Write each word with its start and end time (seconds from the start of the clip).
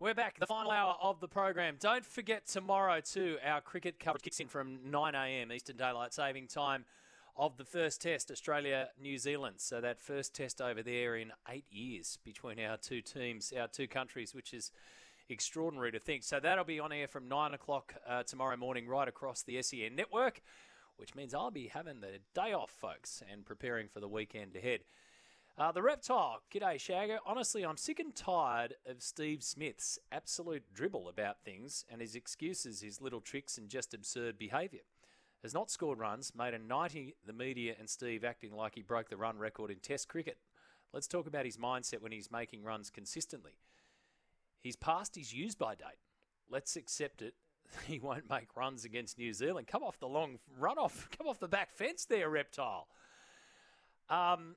We're 0.00 0.14
back, 0.14 0.38
the 0.38 0.46
final 0.46 0.70
hour 0.70 0.94
of 1.02 1.18
the 1.18 1.26
program. 1.26 1.74
Don't 1.80 2.04
forget 2.04 2.46
tomorrow 2.46 3.00
too. 3.00 3.38
Our 3.44 3.60
cricket 3.60 3.98
coverage 3.98 4.22
kicks 4.22 4.38
in 4.38 4.46
from 4.46 4.78
9 4.88 5.14
a.m. 5.16 5.50
Eastern 5.50 5.76
Daylight 5.76 6.14
Saving 6.14 6.46
Time 6.46 6.84
of 7.36 7.56
the 7.56 7.64
first 7.64 8.00
Test, 8.00 8.30
Australia 8.30 8.90
New 9.02 9.18
Zealand. 9.18 9.56
So 9.58 9.80
that 9.80 10.00
first 10.00 10.36
Test 10.36 10.60
over 10.60 10.84
there 10.84 11.16
in 11.16 11.32
eight 11.48 11.64
years 11.68 12.16
between 12.24 12.60
our 12.60 12.76
two 12.76 13.00
teams, 13.00 13.52
our 13.58 13.66
two 13.66 13.88
countries, 13.88 14.36
which 14.36 14.54
is 14.54 14.70
extraordinary 15.28 15.90
to 15.90 15.98
think. 15.98 16.22
So 16.22 16.38
that'll 16.38 16.62
be 16.62 16.78
on 16.78 16.92
air 16.92 17.08
from 17.08 17.26
nine 17.28 17.52
o'clock 17.52 17.96
uh, 18.08 18.22
tomorrow 18.22 18.56
morning, 18.56 18.86
right 18.86 19.08
across 19.08 19.42
the 19.42 19.60
SEN 19.60 19.96
network, 19.96 20.42
which 20.96 21.16
means 21.16 21.34
I'll 21.34 21.50
be 21.50 21.72
having 21.74 22.02
the 22.02 22.20
day 22.36 22.52
off, 22.52 22.70
folks, 22.70 23.20
and 23.32 23.44
preparing 23.44 23.88
for 23.88 23.98
the 23.98 24.06
weekend 24.06 24.54
ahead. 24.54 24.82
Uh, 25.58 25.72
the 25.72 25.82
reptile, 25.82 26.40
g'day 26.54 26.76
Shagger. 26.76 27.18
Honestly, 27.26 27.64
I'm 27.64 27.76
sick 27.76 27.98
and 27.98 28.14
tired 28.14 28.74
of 28.86 29.02
Steve 29.02 29.42
Smith's 29.42 29.98
absolute 30.12 30.62
dribble 30.72 31.08
about 31.08 31.42
things 31.44 31.84
and 31.90 32.00
his 32.00 32.14
excuses, 32.14 32.80
his 32.80 33.00
little 33.00 33.20
tricks, 33.20 33.58
and 33.58 33.68
just 33.68 33.92
absurd 33.92 34.38
behaviour. 34.38 34.82
Has 35.42 35.52
not 35.52 35.68
scored 35.68 35.98
runs, 35.98 36.32
made 36.32 36.54
a 36.54 36.60
90, 36.60 37.16
the 37.26 37.32
media 37.32 37.74
and 37.76 37.90
Steve 37.90 38.22
acting 38.22 38.52
like 38.54 38.76
he 38.76 38.82
broke 38.82 39.10
the 39.10 39.16
run 39.16 39.36
record 39.36 39.72
in 39.72 39.80
Test 39.80 40.06
cricket. 40.06 40.38
Let's 40.92 41.08
talk 41.08 41.26
about 41.26 41.44
his 41.44 41.56
mindset 41.56 42.02
when 42.02 42.12
he's 42.12 42.30
making 42.30 42.62
runs 42.62 42.88
consistently. 42.88 43.58
He's 44.60 44.76
past 44.76 45.16
his 45.16 45.34
use 45.34 45.56
by 45.56 45.74
date. 45.74 45.98
Let's 46.48 46.76
accept 46.76 47.20
it. 47.20 47.34
He 47.84 47.98
won't 47.98 48.30
make 48.30 48.56
runs 48.56 48.84
against 48.84 49.18
New 49.18 49.32
Zealand. 49.32 49.66
Come 49.66 49.82
off 49.82 49.98
the 49.98 50.06
long 50.06 50.38
run 50.56 50.78
off. 50.78 51.08
Come 51.18 51.26
off 51.26 51.40
the 51.40 51.48
back 51.48 51.74
fence 51.74 52.04
there, 52.04 52.30
reptile. 52.30 52.86
Um, 54.08 54.54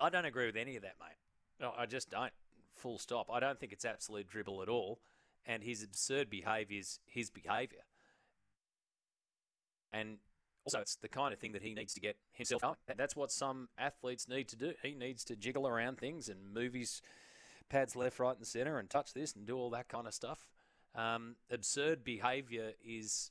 I 0.00 0.10
don't 0.10 0.24
agree 0.24 0.46
with 0.46 0.56
any 0.56 0.76
of 0.76 0.82
that, 0.82 0.94
mate. 1.00 1.70
I 1.76 1.86
just 1.86 2.10
don't. 2.10 2.32
Full 2.76 2.98
stop. 2.98 3.28
I 3.32 3.40
don't 3.40 3.58
think 3.58 3.72
it's 3.72 3.84
absolute 3.84 4.28
dribble 4.28 4.62
at 4.62 4.68
all. 4.68 5.00
And 5.44 5.64
his 5.64 5.82
absurd 5.82 6.30
behaviour 6.30 6.78
is 6.78 7.00
his 7.06 7.30
behaviour. 7.30 7.80
And 9.92 10.18
also, 10.64 10.80
it's 10.80 10.96
the 10.96 11.08
kind 11.08 11.32
of 11.32 11.40
thing 11.40 11.52
that 11.52 11.62
he 11.62 11.74
needs 11.74 11.94
to 11.94 12.00
get 12.00 12.16
himself 12.32 12.62
going. 12.62 12.76
That's 12.96 13.16
what 13.16 13.32
some 13.32 13.68
athletes 13.78 14.28
need 14.28 14.48
to 14.48 14.56
do. 14.56 14.74
He 14.82 14.94
needs 14.94 15.24
to 15.24 15.34
jiggle 15.34 15.66
around 15.66 15.98
things 15.98 16.28
and 16.28 16.52
move 16.52 16.74
his 16.74 17.00
pads 17.68 17.96
left, 17.96 18.18
right, 18.20 18.36
and 18.36 18.46
centre 18.46 18.78
and 18.78 18.88
touch 18.88 19.14
this 19.14 19.34
and 19.34 19.46
do 19.46 19.56
all 19.56 19.70
that 19.70 19.88
kind 19.88 20.06
of 20.06 20.14
stuff. 20.14 20.50
Um, 20.94 21.36
absurd 21.50 22.04
behaviour 22.04 22.72
is 22.84 23.30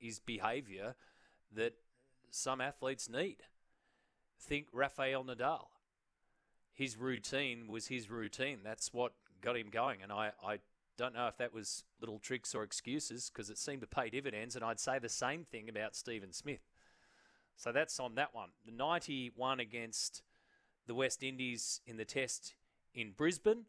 is 0.00 0.18
behaviour 0.18 0.96
that 1.54 1.74
some 2.30 2.60
athletes 2.60 3.08
need. 3.08 3.38
Think 4.40 4.66
Rafael 4.72 5.24
Nadal 5.24 5.66
his 6.82 6.96
routine 6.98 7.68
was 7.68 7.86
his 7.86 8.10
routine. 8.10 8.58
That's 8.64 8.92
what 8.92 9.12
got 9.40 9.56
him 9.56 9.68
going. 9.70 10.02
And 10.02 10.10
I, 10.10 10.32
I 10.44 10.58
don't 10.98 11.14
know 11.14 11.28
if 11.28 11.36
that 11.36 11.54
was 11.54 11.84
little 12.00 12.18
tricks 12.18 12.56
or 12.56 12.64
excuses 12.64 13.30
because 13.32 13.50
it 13.50 13.58
seemed 13.58 13.82
to 13.82 13.86
pay 13.86 14.10
dividends. 14.10 14.56
And 14.56 14.64
I'd 14.64 14.80
say 14.80 14.98
the 14.98 15.08
same 15.08 15.44
thing 15.44 15.68
about 15.68 15.94
Stephen 15.94 16.32
Smith. 16.32 16.58
So 17.56 17.70
that's 17.70 18.00
on 18.00 18.16
that 18.16 18.34
one. 18.34 18.48
The 18.66 18.72
91 18.72 19.60
against 19.60 20.22
the 20.88 20.94
West 20.94 21.22
Indies 21.22 21.80
in 21.86 21.98
the 21.98 22.04
test 22.04 22.56
in 22.92 23.12
Brisbane 23.16 23.66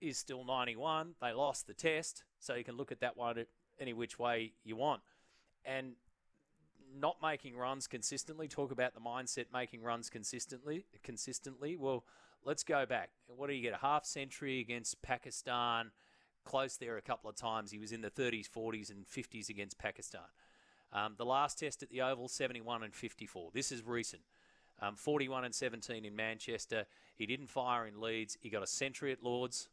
is 0.00 0.18
still 0.18 0.44
91. 0.44 1.14
They 1.22 1.32
lost 1.32 1.68
the 1.68 1.74
test. 1.74 2.24
So 2.40 2.56
you 2.56 2.64
can 2.64 2.76
look 2.76 2.90
at 2.90 2.98
that 2.98 3.16
one 3.16 3.44
any 3.78 3.92
which 3.92 4.18
way 4.18 4.54
you 4.64 4.74
want. 4.74 5.02
And 5.64 5.92
not 7.00 7.16
making 7.22 7.56
runs 7.56 7.86
consistently. 7.86 8.48
Talk 8.48 8.70
about 8.70 8.94
the 8.94 9.00
mindset 9.00 9.46
making 9.52 9.82
runs 9.82 10.10
consistently. 10.10 10.84
Consistently. 11.02 11.76
Well, 11.76 12.04
let's 12.44 12.62
go 12.62 12.86
back. 12.86 13.10
What 13.26 13.48
do 13.48 13.54
you 13.54 13.62
get? 13.62 13.74
A 13.74 13.78
half 13.78 14.04
century 14.04 14.60
against 14.60 15.00
Pakistan. 15.02 15.90
Close 16.44 16.76
there 16.76 16.96
a 16.96 17.02
couple 17.02 17.28
of 17.28 17.36
times. 17.36 17.70
He 17.70 17.78
was 17.78 17.92
in 17.92 18.00
the 18.00 18.10
30s, 18.10 18.48
40s, 18.48 18.90
and 18.90 19.06
50s 19.06 19.48
against 19.48 19.78
Pakistan. 19.78 20.22
Um, 20.92 21.14
the 21.18 21.24
last 21.24 21.58
test 21.58 21.82
at 21.82 21.90
the 21.90 22.00
Oval, 22.00 22.28
71 22.28 22.82
and 22.82 22.94
54. 22.94 23.50
This 23.52 23.70
is 23.70 23.84
recent. 23.84 24.22
Um, 24.80 24.94
41 24.96 25.44
and 25.44 25.54
17 25.54 26.04
in 26.04 26.16
Manchester. 26.16 26.86
He 27.16 27.26
didn't 27.26 27.48
fire 27.48 27.86
in 27.86 28.00
Leeds. 28.00 28.38
He 28.40 28.48
got 28.48 28.62
a 28.62 28.66
century 28.66 29.12
at 29.12 29.22
Lords, 29.22 29.68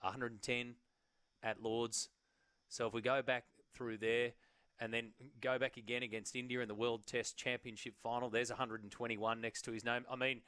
110 0.00 0.74
at 1.42 1.62
Lords. 1.62 2.08
So 2.68 2.86
if 2.86 2.94
we 2.94 3.02
go 3.02 3.22
back 3.22 3.44
through 3.74 3.98
there, 3.98 4.32
and 4.80 4.92
then 4.92 5.10
go 5.40 5.58
back 5.58 5.76
again 5.76 6.02
against 6.02 6.36
India 6.36 6.60
in 6.60 6.68
the 6.68 6.74
World 6.74 7.06
Test 7.06 7.36
Championship 7.36 7.94
final. 8.02 8.28
There's 8.28 8.50
121 8.50 9.40
next 9.40 9.62
to 9.62 9.72
his 9.72 9.84
name. 9.84 10.04
I 10.10 10.16
mean, 10.16 10.42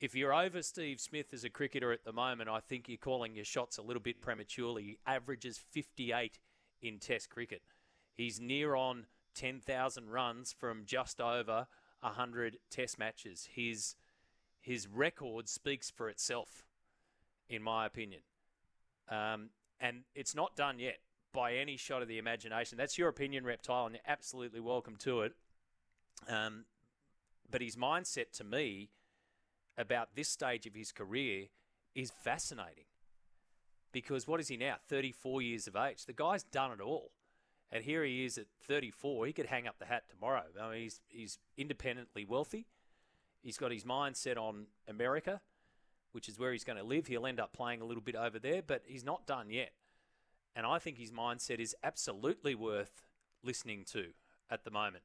if 0.00 0.14
you're 0.14 0.32
over 0.32 0.62
Steve 0.62 1.00
Smith 1.00 1.34
as 1.34 1.44
a 1.44 1.50
cricketer 1.50 1.92
at 1.92 2.04
the 2.04 2.12
moment, 2.12 2.48
I 2.48 2.60
think 2.60 2.88
you're 2.88 2.96
calling 2.96 3.34
your 3.34 3.44
shots 3.44 3.76
a 3.76 3.82
little 3.82 4.02
bit 4.02 4.22
prematurely. 4.22 4.82
He 4.82 4.98
averages 5.06 5.58
58 5.58 6.38
in 6.80 6.98
Test 6.98 7.28
cricket. 7.28 7.62
He's 8.14 8.40
near 8.40 8.74
on 8.74 9.06
10,000 9.34 10.10
runs 10.10 10.54
from 10.58 10.84
just 10.86 11.20
over 11.20 11.66
100 12.00 12.58
Test 12.70 12.98
matches. 12.98 13.48
His 13.52 13.96
his 14.62 14.86
record 14.86 15.48
speaks 15.48 15.90
for 15.90 16.10
itself, 16.10 16.64
in 17.48 17.62
my 17.62 17.86
opinion. 17.86 18.20
Um, 19.08 19.48
and 19.80 20.02
it's 20.14 20.34
not 20.34 20.54
done 20.54 20.78
yet 20.78 20.98
by 21.32 21.54
any 21.54 21.76
shot 21.76 22.02
of 22.02 22.08
the 22.08 22.18
imagination. 22.18 22.78
That's 22.78 22.98
your 22.98 23.08
opinion, 23.08 23.44
Reptile, 23.44 23.86
and 23.86 23.94
you're 23.94 24.02
absolutely 24.06 24.60
welcome 24.60 24.96
to 24.96 25.22
it. 25.22 25.32
Um, 26.28 26.64
but 27.50 27.62
his 27.62 27.76
mindset 27.76 28.32
to 28.34 28.44
me 28.44 28.90
about 29.76 30.14
this 30.14 30.28
stage 30.28 30.66
of 30.66 30.74
his 30.74 30.92
career 30.92 31.46
is 31.94 32.10
fascinating. 32.10 32.84
Because 33.92 34.28
what 34.28 34.40
is 34.40 34.48
he 34.48 34.56
now? 34.56 34.76
34 34.88 35.42
years 35.42 35.66
of 35.66 35.74
age. 35.74 36.06
The 36.06 36.12
guy's 36.12 36.44
done 36.44 36.72
it 36.72 36.80
all. 36.80 37.10
And 37.72 37.84
here 37.84 38.04
he 38.04 38.24
is 38.24 38.36
at 38.38 38.46
34. 38.66 39.26
He 39.26 39.32
could 39.32 39.46
hang 39.46 39.66
up 39.66 39.78
the 39.78 39.86
hat 39.86 40.04
tomorrow. 40.08 40.44
I 40.60 40.70
mean, 40.70 40.82
he's, 40.82 41.00
he's 41.08 41.38
independently 41.56 42.24
wealthy. 42.24 42.66
He's 43.42 43.58
got 43.58 43.72
his 43.72 43.86
mind 43.86 44.16
set 44.16 44.36
on 44.36 44.66
America, 44.88 45.40
which 46.12 46.28
is 46.28 46.38
where 46.38 46.52
he's 46.52 46.64
going 46.64 46.78
to 46.78 46.84
live. 46.84 47.06
He'll 47.06 47.26
end 47.26 47.40
up 47.40 47.52
playing 47.52 47.80
a 47.80 47.84
little 47.84 48.02
bit 48.02 48.16
over 48.16 48.38
there, 48.38 48.62
but 48.62 48.82
he's 48.86 49.04
not 49.04 49.26
done 49.26 49.50
yet. 49.50 49.70
And 50.54 50.66
I 50.66 50.78
think 50.78 50.98
his 50.98 51.12
mindset 51.12 51.60
is 51.60 51.76
absolutely 51.82 52.54
worth 52.54 53.02
listening 53.42 53.84
to 53.92 54.08
at 54.50 54.64
the 54.64 54.70
moment 54.70 55.04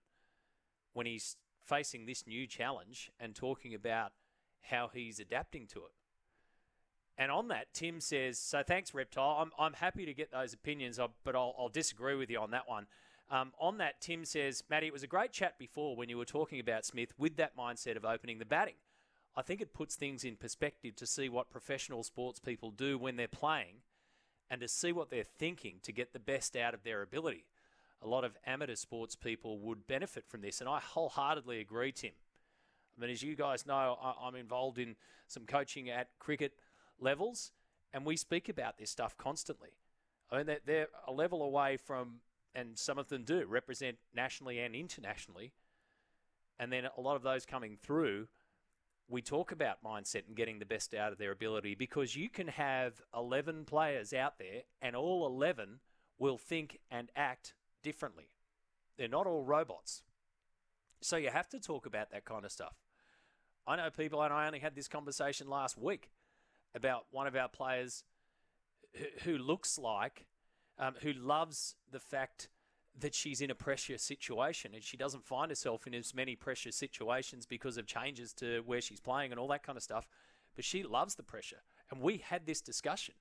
when 0.94 1.06
he's 1.06 1.38
facing 1.63 2.06
this 2.06 2.25
new 2.25 2.47
challenge 2.47 3.12
and 3.19 3.36
talking 3.36 3.74
about 3.74 4.13
how 4.62 4.89
he's 4.92 5.19
adapting 5.19 5.68
to 5.68 5.80
it. 5.80 5.92
And 7.18 7.31
on 7.31 7.47
that, 7.50 7.74
Tim 7.74 8.01
says, 8.01 8.39
so 8.39 8.63
thanks, 8.63 8.94
Reptile. 8.94 9.38
I'm, 9.39 9.51
I'm 9.57 9.74
happy 9.74 10.06
to 10.06 10.13
get 10.13 10.31
those 10.31 10.53
opinions, 10.53 11.00
but 11.24 11.36
I'll, 11.36 11.56
I'll 11.57 11.69
disagree 11.69 12.15
with 12.15 12.30
you 12.30 12.39
on 12.39 12.51
that 12.51 12.68
one. 12.68 12.88
Um, 13.31 13.53
on 13.59 13.77
that, 13.77 14.01
Tim 14.01 14.25
says, 14.25 14.63
Matty, 14.69 14.88
it 14.88 14.94
was 14.94 15.03
a 15.03 15.07
great 15.07 15.31
chat 15.31 15.57
before 15.57 15.95
when 15.95 16.09
you 16.09 16.18
were 16.18 16.25
talking 16.25 16.59
about 16.59 16.86
Smith 16.86 17.13
with 17.18 17.38
that 17.38 17.57
mindset 17.57 17.95
of 17.95 18.06
opening 18.06 18.39
the 18.39 18.45
batting. 18.45 18.75
I 19.36 19.41
think 19.41 19.62
it 19.62 19.74
puts 19.74 19.95
things 19.95 20.24
in 20.24 20.36
perspective 20.36 20.95
to 20.98 21.06
see 21.06 21.30
what 21.30 21.50
professional 21.50 22.03
sports 22.03 22.39
people 22.39 22.71
do 22.71 22.98
when 22.98 23.15
they're 23.15 23.27
playing– 23.27 23.75
and 24.50 24.62
to 24.62 24.68
see 24.68 24.92
what 24.92 25.09
they're 25.09 25.24
thinking 25.24 25.75
to 25.83 25.92
get 25.92 26.13
the 26.13 26.19
best 26.19 26.56
out 26.56 26.74
of 26.74 26.83
their 26.83 27.01
ability. 27.01 27.45
A 28.01 28.07
lot 28.07 28.24
of 28.24 28.38
amateur 28.45 28.75
sports 28.75 29.15
people 29.15 29.59
would 29.59 29.88
benefit 29.88 30.25
from 30.27 30.42
this, 30.42 30.59
and 30.59 30.69
I 30.69 30.80
wholeheartedly 30.80 31.59
agree, 31.59 31.92
Tim. 31.92 32.12
I 32.97 33.01
mean, 33.01 33.09
as 33.09 33.24
you 33.24 33.36
guys 33.36 33.65
know, 33.65 33.97
I'm 34.21 34.36
involved 34.36 34.77
in 34.77 34.95
some 35.27 35.45
coaching 35.45 35.89
at 35.89 36.09
cricket 36.19 36.53
levels, 37.00 37.51
and 37.94 38.06
we 38.06 38.15
speak 38.15 38.47
about 38.47 38.77
this 38.77 38.89
stuff 38.89 39.18
constantly. 39.18 39.71
I 40.31 40.38
mean, 40.38 40.45
they're, 40.45 40.59
they're 40.65 40.88
a 41.07 41.12
level 41.12 41.44
away 41.44 41.77
from, 41.77 42.19
and 42.53 42.77
some 42.77 42.98
of 42.98 43.09
them 43.09 43.24
do 43.24 43.45
represent 43.48 43.98
nationally 44.15 44.59
and 44.59 44.75
internationally. 44.75 45.51
And 46.59 46.71
then 46.71 46.88
a 46.98 47.01
lot 47.01 47.15
of 47.15 47.24
those 47.24 47.45
coming 47.45 47.77
through, 47.81 48.27
we 49.07 49.22
talk 49.22 49.52
about 49.52 49.84
mindset 49.84 50.28
and 50.28 50.36
getting 50.36 50.60
the 50.60 50.66
best 50.66 50.94
out 50.94 51.12
of 51.12 51.18
their 51.18 51.31
ability 51.31 51.75
because 51.75 52.16
you 52.16 52.30
can 52.30 52.48
have 52.48 53.02
11 53.16 53.66
players 53.66 54.13
out 54.13 54.40
there 54.40 54.62
and 54.81 54.96
all 54.96 55.25
11 55.25 55.80
will 56.18 56.38
think 56.38 56.80
and 56.90 57.12
act 57.16 57.54
differently. 57.84 58.30
They're 58.98 59.07
not 59.07 59.28
all 59.28 59.44
robots. 59.44 60.04
So 61.02 61.18
you 61.18 61.30
have 61.30 61.50
to 61.50 61.60
talk 61.60 61.86
about 61.86 62.12
that 62.12 62.25
kind 62.25 62.46
of 62.46 62.52
stuff. 62.52 62.74
I 63.68 63.75
know 63.75 63.90
people, 63.90 64.22
and 64.22 64.34
I 64.34 64.48
only 64.48 64.60
had 64.60 64.75
this 64.75 64.88
conversation 64.88 65.48
last 65.48 65.78
week 65.78 66.10
about 66.74 67.06
one 67.12 67.28
of 67.28 67.36
our 67.36 67.48
players 67.48 68.04
who, 69.24 69.38
looks 69.38 69.78
like, 69.78 70.25
um, 70.80 70.96
who 71.01 71.13
loves 71.13 71.75
the 71.92 72.00
fact 72.00 72.50
that 73.00 73.13
she's 73.13 73.42
in 73.42 73.51
a 73.51 73.56
pressure 73.56 73.97
situation 73.97 74.74
and 74.74 74.83
she 74.83 74.95
doesn't 74.97 75.25
find 75.25 75.51
herself 75.51 75.86
in 75.86 75.94
as 75.94 76.13
many 76.13 76.36
pressure 76.36 76.71
situations 76.71 77.45
because 77.45 77.77
of 77.77 77.86
changes 77.86 78.33
to 78.33 78.62
where 78.65 78.81
she's 78.81 79.00
playing 79.00 79.31
and 79.31 79.39
all 79.39 79.47
that 79.50 79.63
kind 79.63 79.77
of 79.77 79.83
stuff. 79.83 80.07
But 80.56 80.63
she 80.63 80.83
loves 80.83 81.15
the 81.15 81.24
pressure. 81.24 81.63
And 81.92 82.01
we 82.01 82.18
had 82.18 82.45
this 82.45 82.62
discussion. 82.62 83.15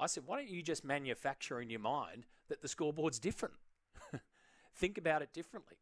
I 0.00 0.06
said, 0.06 0.24
why 0.26 0.36
don't 0.36 0.48
you 0.48 0.62
just 0.62 0.84
manufacture 0.84 1.60
in 1.60 1.70
your 1.70 1.80
mind 1.80 2.26
that 2.48 2.62
the 2.62 2.68
scoreboard's 2.68 3.18
different? 3.18 3.54
Think 4.76 4.96
about 4.96 5.22
it 5.22 5.32
differently. 5.34 5.76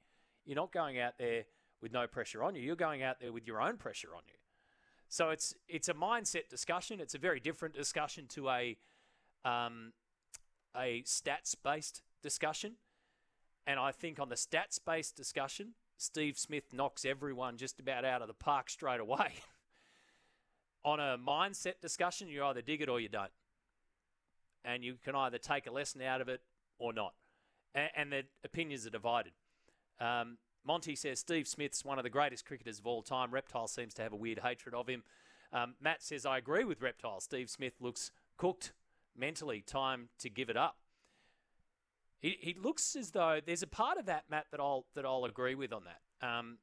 You're 0.45 0.57
not 0.57 0.73
going 0.73 0.99
out 0.99 1.19
there 1.19 1.45
with 1.81 1.93
no 1.93 2.07
pressure 2.07 2.43
on 2.43 2.55
you. 2.55 2.63
You're 2.63 2.77
going 2.77 3.03
out 3.03 3.21
there 3.21 3.33
with 3.33 3.47
your 3.47 3.61
own 3.61 3.77
pressure 3.77 4.09
on 4.17 4.23
you. 4.27 4.35
So 5.09 5.31
it's 5.31 5.55
it's 5.69 5.89
a 5.89 5.95
mindset 5.95 6.49
discussion. 6.49 7.01
It's 7.01 7.15
a 7.15 7.19
very 7.19 7.39
different 7.39 7.75
discussion 7.75 8.27
to 8.29 8.49
a 8.49 8.77
um, 9.45 9.93
a 10.77 11.03
stats 11.03 11.55
based 11.63 12.03
discussion. 12.23 12.73
And 13.67 13.81
I 13.81 13.91
think 13.91 14.21
on 14.21 14.29
the 14.29 14.37
stats 14.37 14.79
based 14.85 15.17
discussion, 15.17 15.75
Steve 15.97 16.39
Smith 16.39 16.73
knocks 16.73 17.05
everyone 17.05 17.57
just 17.57 17.81
about 17.81 18.05
out 18.05 18.23
of 18.23 18.29
the 18.29 18.35
park 18.35 18.71
straight 18.71 19.01
away. 19.01 19.35
on 20.85 21.01
a 21.01 21.19
mindset 21.19 21.81
discussion, 21.81 22.29
you 22.29 22.45
either 22.45 22.63
dig 22.63 22.81
it 22.81 22.89
or 22.89 23.01
you 23.01 23.09
don't. 23.09 23.33
And 24.65 24.85
you 24.85 24.97
can 25.05 25.15
either 25.15 25.39
take 25.39 25.67
a 25.67 25.73
lesson 25.73 26.01
out 26.03 26.21
of 26.21 26.29
it 26.29 26.41
or 26.79 26.93
not. 26.93 27.15
And, 27.75 27.91
and 27.97 28.13
the 28.13 28.23
opinions 28.45 28.87
are 28.87 28.91
divided. 28.91 29.33
Um, 30.01 30.39
Monty 30.65 30.97
says 30.97 31.21
Steve 31.21 31.49
Smith's 31.49 31.85
one 31.85 31.99
of 31.99 32.05
the 32.05 32.11
greatest 32.11 32.45
cricketers 32.47 32.79
of 32.79 32.87
all 32.87 33.03
time. 33.03 33.33
Reptile 33.33 33.69
seems 33.69 33.95
to 33.95 34.03
have 34.03 34.13
a 34.13 34.17
weird 34.17 34.41
hatred 34.41 34.75
of 34.75 34.89
him. 34.89 35.03
Um, 35.53 35.75
Matt 35.81 36.03
says, 36.03 36.27
I 36.27 36.39
agree 36.39 36.65
with 36.65 36.83
Reptile. 36.83 37.21
Steve 37.21 37.49
Smith 37.49 37.75
looks 37.81 38.11
cooked 38.37 38.73
mentally. 39.17 39.63
Time 39.67 40.09
to 40.19 40.29
give 40.29 40.51
it 40.51 40.57
up. 40.57 40.77
He, 42.27 42.37
he 42.41 42.57
looks 42.61 42.97
as 42.97 43.13
though 43.13 43.39
there's 43.47 43.63
a 43.63 43.69
part 43.69 43.99
of 43.99 44.07
that, 44.07 44.25
Matt, 44.29 44.47
that 44.51 44.59
I'll, 44.59 44.85
that 44.97 45.05
I'll 45.05 45.27
agree 45.27 45.55
with 45.55 45.73
on 45.73 45.83
that. 45.85 46.29
Um, 46.29 46.59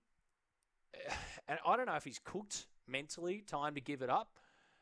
and 1.47 1.57
I 1.65 1.77
don't 1.77 1.85
know 1.85 1.95
if 1.95 2.03
he's 2.03 2.19
cooked 2.21 2.67
mentally, 2.85 3.45
time 3.47 3.73
to 3.75 3.79
give 3.79 4.01
it 4.01 4.09
up. 4.09 4.27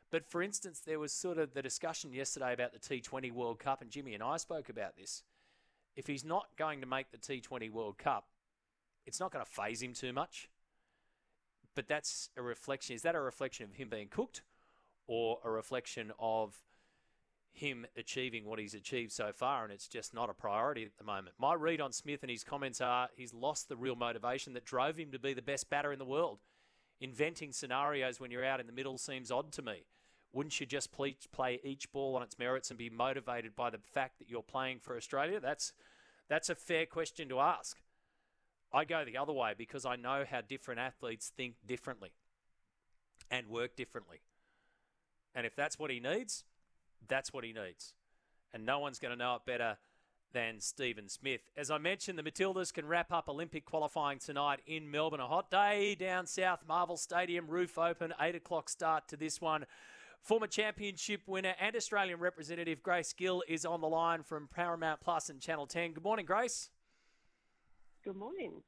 But 0.10 0.26
for 0.26 0.42
instance, 0.42 0.82
there 0.84 0.98
was 0.98 1.14
sort 1.14 1.38
of 1.38 1.54
the 1.54 1.62
discussion 1.62 2.12
yesterday 2.12 2.52
about 2.52 2.74
the 2.74 2.80
T20 2.80 3.32
World 3.32 3.60
Cup, 3.60 3.84
and 3.84 3.92
Jimmy 3.92 4.16
and 4.16 4.24
I 4.24 4.38
spoke 4.38 4.70
about 4.70 4.98
this. 4.98 5.22
If 5.96 6.08
he's 6.08 6.26
not 6.26 6.48
going 6.58 6.82
to 6.82 6.88
make 6.88 7.12
the 7.12 7.18
T20 7.20 7.70
World 7.70 8.00
Cup, 8.00 8.26
it's 9.06 9.20
not 9.20 9.32
going 9.32 9.46
to 9.46 9.52
faze 9.52 9.84
him 9.84 9.94
too 9.94 10.14
much. 10.14 10.50
But 11.76 11.88
that's 11.88 12.32
a 12.36 12.42
reflection. 12.42 12.96
Is 12.96 13.04
that 13.04 13.14
a 13.14 13.22
reflection 13.22 13.66
of 13.66 13.76
him 13.76 13.88
being 13.88 14.08
cooked 14.08 14.42
or 15.06 15.38
a 15.46 15.52
reflection 15.52 16.12
of 16.18 16.56
him 17.54 17.86
achieving 17.98 18.46
what 18.46 18.60
he's 18.60 18.74
achieved 18.74 19.12
so 19.12 19.32
far 19.34 19.64
and 19.64 19.74
it's 19.74 19.88
just 19.88 20.14
not 20.14 20.30
a 20.30 20.34
priority 20.34 20.84
at 20.84 20.98
the 20.98 21.04
moment? 21.04 21.36
My 21.40 21.54
read 21.54 21.82
on 21.82 21.92
Smith 21.92 22.22
and 22.22 22.32
his 22.32 22.44
comments 22.44 22.82
are 22.82 23.10
he's 23.16 23.34
lost 23.34 23.70
the 23.70 23.76
real 23.76 23.96
motivation 23.96 24.54
that 24.54 24.66
drove 24.66 24.98
him 24.98 25.12
to 25.12 25.20
be 25.20 25.34
the 25.34 25.42
best 25.42 25.70
batter 25.70 25.92
in 25.92 26.00
the 26.00 26.06
world. 26.06 26.40
Inventing 27.00 27.52
scenarios 27.52 28.20
when 28.20 28.32
you're 28.32 28.46
out 28.46 28.60
in 28.60 28.68
the 28.68 28.74
middle 28.74 28.98
seems 28.98 29.32
odd 29.32 29.52
to 29.54 29.62
me. 29.62 29.86
Wouldn't 30.34 30.60
you 30.60 30.66
just 30.66 30.92
play 30.92 31.60
each 31.64 31.92
ball 31.92 32.16
on 32.16 32.24
its 32.24 32.40
merits 32.40 32.70
and 32.70 32.78
be 32.78 32.90
motivated 32.90 33.56
by 33.56 33.70
the 33.70 33.80
fact 33.80 34.20
that 34.20 34.30
you're 34.30 34.44
playing 34.44 34.80
for 34.80 34.96
Australia? 34.96 35.40
That's 35.40 35.74
that's 36.30 36.50
a 36.50 36.56
fair 36.56 36.86
question 36.86 37.28
to 37.30 37.40
ask. 37.40 37.78
I 38.72 38.86
go 38.86 39.04
the 39.04 39.18
other 39.18 39.34
way 39.34 39.54
because 39.58 39.86
I 39.86 39.98
know 39.98 40.24
how 40.30 40.40
different 40.40 40.80
athletes 40.80 41.32
think 41.36 41.56
differently 41.66 42.12
and 43.30 43.48
work 43.48 43.76
differently. 43.76 44.22
And 45.36 45.46
if 45.46 45.56
that's 45.56 45.78
what 45.78 45.92
he 45.92 46.00
needs, 46.00 46.46
that's 47.08 47.34
what 47.34 47.44
he 47.44 47.54
needs. 47.54 47.94
And 48.54 48.66
no 48.66 48.80
one's 48.80 49.00
going 49.00 49.12
to 49.12 49.18
know 49.18 49.36
it 49.36 49.46
better 49.46 49.78
than 50.34 50.60
Stephen 50.60 51.10
Smith. 51.10 51.42
As 51.58 51.70
I 51.72 51.78
mentioned, 51.78 52.18
the 52.18 52.24
Matildas 52.24 52.74
can 52.74 52.86
wrap 52.86 53.12
up 53.12 53.28
Olympic 53.28 53.66
qualifying 53.66 54.20
tonight 54.20 54.60
in 54.66 54.90
Melbourne. 54.90 55.20
A 55.20 55.28
hot 55.28 55.52
day 55.52 55.96
down 55.96 56.26
south, 56.26 56.64
Marvel 56.68 56.98
Stadium, 56.98 57.48
roof 57.48 57.78
open, 57.78 58.14
8 58.20 58.36
o'clock 58.36 58.70
start 58.70 59.08
to 59.10 59.18
this 59.18 59.42
one. 59.42 59.66
Former 60.22 60.48
championship 60.48 61.22
winner 61.26 61.56
and 61.60 61.76
Australian 61.76 62.20
representative 62.20 62.84
Grace 62.84 63.12
Gill 63.14 63.44
is 63.48 63.66
on 63.66 63.82
the 63.82 63.88
line 63.88 64.24
from 64.24 64.48
Paramount 64.48 65.02
Plus 65.02 65.30
and 65.30 65.42
Channel 65.42 65.66
10. 65.66 65.94
Good 65.94 66.04
morning, 66.04 66.26
Grace. 66.26 66.70
Good 68.04 68.16
morning. 68.16 68.62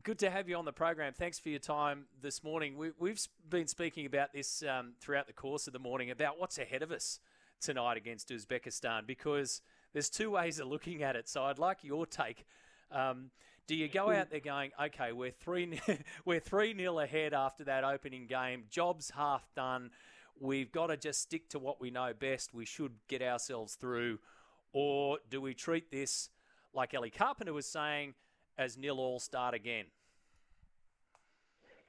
Good 0.00 0.18
to 0.20 0.30
have 0.30 0.48
you 0.48 0.56
on 0.56 0.64
the 0.64 0.72
program. 0.72 1.12
Thanks 1.12 1.38
for 1.38 1.48
your 1.48 1.60
time 1.60 2.06
this 2.20 2.42
morning. 2.42 2.76
We, 2.76 3.10
have 3.10 3.20
been 3.48 3.68
speaking 3.68 4.04
about 4.04 4.32
this 4.32 4.64
um, 4.64 4.94
throughout 5.00 5.28
the 5.28 5.32
course 5.32 5.68
of 5.68 5.72
the 5.72 5.78
morning 5.78 6.10
about 6.10 6.40
what's 6.40 6.58
ahead 6.58 6.82
of 6.82 6.90
us 6.90 7.20
tonight 7.60 7.96
against 7.96 8.30
Uzbekistan 8.30 9.06
because 9.06 9.62
there's 9.92 10.10
two 10.10 10.30
ways 10.30 10.58
of 10.58 10.66
looking 10.66 11.04
at 11.04 11.14
it. 11.14 11.28
So 11.28 11.44
I'd 11.44 11.60
like 11.60 11.84
your 11.84 12.04
take. 12.04 12.46
Um, 12.90 13.30
do 13.68 13.76
you 13.76 13.86
go 13.86 14.10
out 14.10 14.30
there 14.30 14.40
going, 14.40 14.72
okay, 14.86 15.12
we're 15.12 15.30
three 15.30 15.80
we're 16.24 16.40
three 16.40 16.74
nil 16.74 16.98
ahead 16.98 17.32
after 17.32 17.62
that 17.64 17.84
opening 17.84 18.26
game, 18.26 18.64
job's 18.70 19.10
half 19.10 19.46
done. 19.54 19.90
We've 20.40 20.72
got 20.72 20.88
to 20.88 20.96
just 20.96 21.22
stick 21.22 21.48
to 21.50 21.60
what 21.60 21.80
we 21.80 21.92
know 21.92 22.12
best. 22.12 22.52
We 22.52 22.64
should 22.64 22.94
get 23.06 23.22
ourselves 23.22 23.76
through, 23.76 24.18
or 24.72 25.18
do 25.30 25.40
we 25.40 25.54
treat 25.54 25.92
this? 25.92 26.30
like 26.74 26.94
Ellie 26.94 27.10
Carpenter 27.10 27.52
was 27.52 27.66
saying, 27.66 28.14
as 28.62 28.78
nil 28.78 28.98
all 28.98 29.20
start 29.20 29.54
again? 29.54 29.86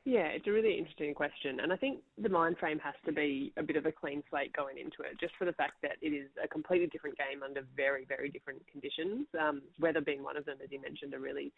Yeah, 0.06 0.28
it's 0.28 0.48
a 0.48 0.52
really 0.52 0.78
interesting 0.78 1.14
question. 1.14 1.62
And 1.62 1.72
I 1.72 1.78
think 1.78 2.00
the 2.18 2.28
mind 2.28 2.58
frame 2.58 2.78
has 2.80 2.94
to 3.06 3.14
be 3.14 3.54
a 3.56 3.64
bit 3.64 3.78
of 3.78 3.86
a 3.86 3.92
clean 3.92 4.22
slate 4.30 4.52
going 4.52 4.78
into 4.78 5.02
it, 5.02 5.18
just 5.18 5.34
for 5.38 5.46
the 5.46 5.54
fact 5.54 5.76
that 5.82 5.94
it 6.02 6.10
is 6.10 6.28
a 6.44 6.48
completely 6.48 6.88
different 6.88 7.18
game 7.18 7.42
under 7.42 7.62
very, 7.78 8.04
very 8.04 8.30
different 8.30 8.62
conditions. 8.70 9.28
Um, 9.40 9.62
weather 9.80 10.02
being 10.02 10.22
one 10.22 10.36
of 10.36 10.44
them, 10.44 10.58
as 10.62 10.70
you 10.72 10.82
mentioned, 10.82 11.14
a 11.14 11.20
really 11.20 11.54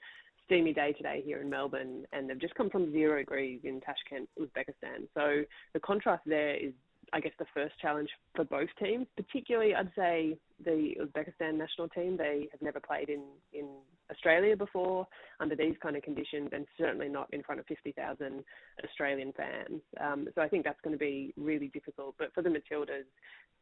steamy 0.45 0.73
day 0.73 0.93
today 0.93 1.23
here 1.25 1.41
in 1.41 1.49
Melbourne, 1.49 2.05
and 2.13 2.29
they've 2.29 2.39
just 2.39 2.53
come 2.53 2.69
from 2.69 2.91
zero 2.91 3.17
degrees 3.17 3.61
in 3.63 3.81
Tashkent, 3.81 4.27
Uzbekistan. 4.39 5.07
So 5.15 5.43
the 5.73 5.79
contrast 5.79 6.21
there 6.27 6.55
is 6.55 6.73
I 7.13 7.19
guess, 7.19 7.33
the 7.39 7.45
first 7.53 7.73
challenge 7.81 8.09
for 8.35 8.45
both 8.45 8.69
teams. 8.81 9.07
Particularly, 9.15 9.75
I'd 9.75 9.91
say 9.95 10.37
the 10.63 10.95
Uzbekistan 11.01 11.55
national 11.55 11.89
team. 11.89 12.17
They 12.17 12.47
have 12.51 12.61
never 12.61 12.79
played 12.79 13.09
in 13.09 13.23
in 13.53 13.67
Australia 14.11 14.55
before 14.55 15.07
under 15.39 15.55
these 15.55 15.75
kind 15.81 15.95
of 15.95 16.03
conditions, 16.03 16.49
and 16.51 16.65
certainly 16.77 17.09
not 17.09 17.27
in 17.33 17.43
front 17.43 17.59
of 17.59 17.65
50,000 17.67 18.43
Australian 18.83 19.33
fans. 19.33 19.81
Um, 19.99 20.27
so 20.35 20.41
I 20.41 20.47
think 20.47 20.63
that's 20.63 20.81
going 20.83 20.93
to 20.95 20.99
be 20.99 21.33
really 21.37 21.69
difficult. 21.69 22.15
But 22.19 22.33
for 22.33 22.41
the 22.43 22.49
Matildas, 22.49 23.05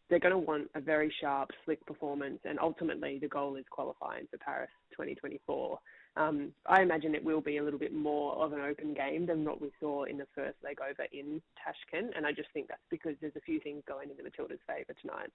they're 0.10 0.20
going 0.20 0.34
to 0.34 0.38
want 0.38 0.70
a 0.76 0.82
very 0.82 1.14
sharp, 1.22 1.52
slick 1.66 1.86
performance, 1.86 2.40
and 2.44 2.60
ultimately 2.60 3.20
the 3.20 3.28
goal 3.28 3.56
is 3.56 3.66
qualifying 3.70 4.28
for 4.30 4.38
Paris 4.38 4.70
2024. 4.92 5.80
Um, 6.16 6.52
I 6.68 6.82
imagine 6.82 7.16
it 7.16 7.24
will 7.24 7.42
be 7.42 7.58
a 7.58 7.64
little 7.64 7.80
bit 7.80 7.94
more 7.94 8.36
of 8.36 8.54
an 8.54 8.62
open 8.62 8.94
game 8.94 9.26
than 9.26 9.46
what 9.46 9.60
we 9.60 9.72
saw 9.80 10.04
in 10.04 10.18
the 10.18 10.28
first 10.36 10.58
leg 10.64 10.78
over 10.80 11.08
in 11.12 11.42
Tashkent, 11.58 12.14
and 12.16 12.28
I 12.28 12.32
just 12.32 12.50
think 12.54 12.68
that's 12.68 12.86
because 12.92 13.16
there's 13.20 13.36
a 13.36 13.42
few 13.42 13.60
things 13.60 13.82
going 13.88 14.10
in 14.12 14.18
the 14.18 14.24
Matildas' 14.24 14.60
favour 14.68 14.94
tonight. 15.02 15.32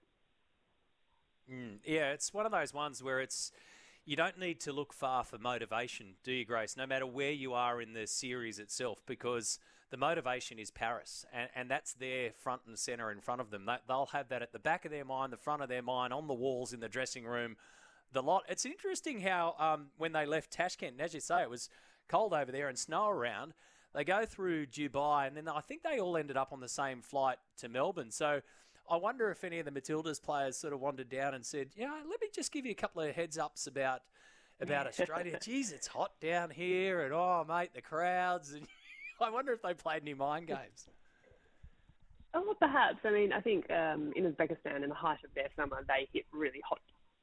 Mm, 1.51 1.79
yeah, 1.83 2.11
it's 2.11 2.33
one 2.33 2.45
of 2.45 2.51
those 2.51 2.73
ones 2.73 3.03
where 3.03 3.19
it's 3.19 3.51
you 4.05 4.15
don't 4.15 4.39
need 4.39 4.61
to 4.61 4.71
look 4.71 4.93
far 4.93 5.25
for 5.25 5.37
motivation, 5.37 6.15
do 6.23 6.31
you, 6.31 6.45
Grace? 6.45 6.77
No 6.77 6.87
matter 6.87 7.05
where 7.05 7.31
you 7.31 7.53
are 7.53 7.81
in 7.81 7.93
the 7.93 8.07
series 8.07 8.57
itself, 8.57 8.99
because 9.05 9.59
the 9.91 9.97
motivation 9.97 10.59
is 10.59 10.71
Paris, 10.71 11.25
and, 11.33 11.49
and 11.55 11.69
that's 11.69 11.93
there 11.93 12.31
front 12.31 12.61
and 12.67 12.79
centre 12.79 13.11
in 13.11 13.19
front 13.19 13.41
of 13.41 13.51
them. 13.51 13.69
They'll 13.87 14.09
have 14.13 14.29
that 14.29 14.41
at 14.41 14.53
the 14.53 14.59
back 14.59 14.85
of 14.85 14.91
their 14.91 15.05
mind, 15.05 15.33
the 15.33 15.37
front 15.37 15.61
of 15.61 15.67
their 15.67 15.81
mind, 15.81 16.13
on 16.13 16.27
the 16.27 16.33
walls 16.33 16.71
in 16.71 16.79
the 16.79 16.87
dressing 16.87 17.25
room 17.25 17.57
the 18.11 18.21
lot. 18.21 18.43
It's 18.49 18.65
interesting 18.65 19.21
how 19.21 19.55
um, 19.59 19.87
when 19.97 20.11
they 20.11 20.25
left 20.25 20.51
Tashkent, 20.51 20.93
and 20.93 21.01
as 21.01 21.13
you 21.13 21.19
say, 21.19 21.41
it 21.41 21.49
was 21.49 21.69
cold 22.07 22.33
over 22.33 22.51
there 22.51 22.67
and 22.67 22.77
snow 22.77 23.09
around. 23.09 23.53
They 23.93 24.03
go 24.03 24.25
through 24.25 24.67
Dubai, 24.67 25.27
and 25.27 25.35
then 25.35 25.47
I 25.47 25.61
think 25.61 25.83
they 25.83 25.99
all 25.99 26.17
ended 26.17 26.37
up 26.37 26.53
on 26.53 26.59
the 26.59 26.69
same 26.69 27.01
flight 27.01 27.37
to 27.57 27.69
Melbourne. 27.69 28.11
So 28.11 28.41
I 28.89 28.97
wonder 28.97 29.31
if 29.31 29.43
any 29.43 29.59
of 29.59 29.65
the 29.65 29.71
Matildas 29.71 30.21
players 30.21 30.57
sort 30.57 30.73
of 30.73 30.79
wandered 30.79 31.09
down 31.09 31.33
and 31.33 31.45
said, 31.45 31.69
"Yeah, 31.75 31.93
let 32.09 32.21
me 32.21 32.27
just 32.33 32.51
give 32.51 32.65
you 32.65 32.71
a 32.71 32.75
couple 32.75 33.01
of 33.01 33.15
heads 33.15 33.37
ups 33.37 33.67
about 33.67 34.01
about 34.61 34.87
Australia. 34.87 35.39
Geez, 35.41 35.71
it's 35.71 35.87
hot 35.87 36.19
down 36.19 36.49
here, 36.49 37.01
and 37.01 37.13
oh, 37.13 37.45
mate, 37.47 37.71
the 37.73 37.81
crowds." 37.81 38.53
And 38.59 38.67
I 39.21 39.31
wonder 39.31 39.51
if 39.51 39.61
they 39.61 39.73
played 39.73 40.03
any 40.03 40.13
mind 40.13 40.47
games. 40.47 40.87
Oh, 42.33 42.55
perhaps. 42.59 42.99
I 43.03 43.11
mean, 43.11 43.33
I 43.33 43.41
think 43.41 43.69
um, 43.69 44.13
in 44.15 44.31
Uzbekistan, 44.31 44.83
in 44.83 44.87
the 44.89 44.95
height 44.95 45.19
of 45.25 45.33
their 45.35 45.49
summer, 45.57 45.83
they 45.87 46.07
hit 46.13 46.25
really 46.31 46.61
hot 46.67 46.79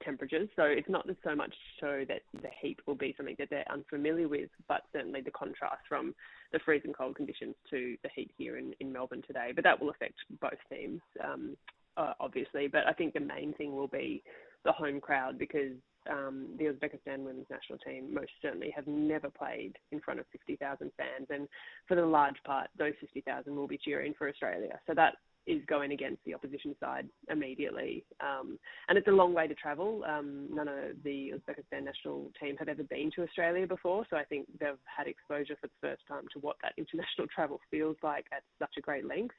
temperatures. 0.06 0.48
So 0.56 0.62
it's 0.62 0.88
not 0.88 1.06
so 1.22 1.34
much 1.34 1.52
so 1.80 2.04
that 2.08 2.22
the 2.40 2.48
heat 2.62 2.78
will 2.86 2.94
be 2.94 3.14
something 3.16 3.36
that 3.38 3.50
they're 3.50 3.70
unfamiliar 3.70 4.28
with, 4.28 4.48
but 4.68 4.82
certainly 4.92 5.20
the 5.20 5.30
contrast 5.32 5.82
from 5.88 6.14
the 6.52 6.60
freezing 6.64 6.94
cold 6.94 7.16
conditions 7.16 7.54
to 7.70 7.96
the 8.02 8.08
heat 8.14 8.30
here 8.38 8.56
in, 8.56 8.72
in 8.80 8.92
Melbourne 8.92 9.22
today. 9.26 9.52
But 9.54 9.64
that 9.64 9.80
will 9.80 9.90
affect 9.90 10.14
both 10.40 10.58
teams, 10.72 11.02
um, 11.22 11.56
uh, 11.98 12.14
obviously. 12.20 12.68
But 12.68 12.86
I 12.86 12.92
think 12.92 13.12
the 13.12 13.20
main 13.20 13.52
thing 13.54 13.76
will 13.76 13.88
be 13.88 14.22
the 14.64 14.72
home 14.72 15.00
crowd 15.00 15.38
because 15.38 15.72
um, 16.10 16.48
the 16.58 16.66
Uzbekistan 16.66 17.18
women's 17.18 17.50
national 17.50 17.78
team 17.78 18.14
most 18.14 18.30
certainly 18.40 18.70
have 18.74 18.86
never 18.86 19.28
played 19.28 19.74
in 19.92 20.00
front 20.00 20.20
of 20.20 20.26
50,000 20.32 20.90
fans, 20.96 21.26
and 21.30 21.48
for 21.88 21.96
the 21.96 22.06
large 22.06 22.36
part, 22.44 22.68
those 22.78 22.92
50,000 23.00 23.54
will 23.54 23.66
be 23.66 23.78
cheering 23.78 24.14
for 24.16 24.28
Australia. 24.28 24.78
So 24.86 24.94
that 24.94 25.14
is 25.46 25.62
going 25.66 25.92
against 25.92 26.22
the 26.24 26.34
opposition 26.34 26.74
side 26.80 27.08
immediately. 27.30 28.04
Um, 28.20 28.58
and 28.88 28.98
it's 28.98 29.08
a 29.08 29.12
long 29.12 29.32
way 29.32 29.46
to 29.46 29.54
travel. 29.54 30.04
Um, 30.04 30.48
none 30.52 30.68
of 30.68 30.74
the 31.04 31.34
Uzbekistan 31.34 31.84
national 31.84 32.30
team 32.40 32.56
have 32.58 32.68
ever 32.68 32.82
been 32.82 33.10
to 33.16 33.22
Australia 33.22 33.66
before, 33.66 34.04
so 34.10 34.16
I 34.16 34.24
think 34.24 34.46
they've 34.58 34.78
had 34.84 35.06
exposure 35.06 35.56
for 35.60 35.68
the 35.68 35.88
first 35.88 36.02
time 36.08 36.24
to 36.32 36.40
what 36.40 36.56
that 36.62 36.72
international 36.76 37.26
travel 37.34 37.60
feels 37.70 37.96
like 38.02 38.26
at 38.32 38.42
such 38.58 38.74
a 38.78 38.80
great 38.80 39.06
length. 39.06 39.34